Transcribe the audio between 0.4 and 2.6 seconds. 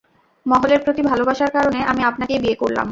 মহলের প্রতি ভালোবাসার কারণে, আমি আপনাকেই বিয়ে